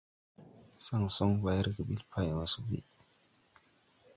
[0.83, 2.81] Saŋ soŋ bay rege ɓil pay wa so buy.